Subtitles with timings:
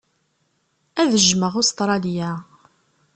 [1.01, 2.31] Ad jjmeɣ Ustṛalya.